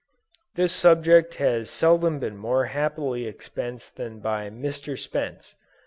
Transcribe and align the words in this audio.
This 0.55 0.73
subject 0.73 1.35
has 1.35 1.69
seldom 1.69 2.17
been 2.17 2.35
more 2.35 2.65
happily 2.65 3.27
expressed 3.27 3.97
than 3.97 4.17
by 4.19 4.49
Mr. 4.49 4.97
Spence. 4.97 5.53